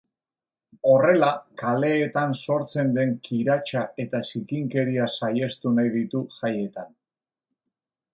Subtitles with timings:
[0.91, 1.27] Horrela,
[1.61, 6.89] kaleetan sortzen den kiratsa eta zikinkeria saihestu nahi ditu jaietan.